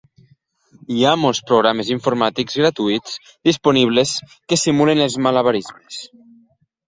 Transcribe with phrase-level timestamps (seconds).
[0.93, 3.13] Hi ha molts programes informàtics gratuïts
[3.49, 4.15] disponibles
[4.53, 6.01] que simulen els malabarismes.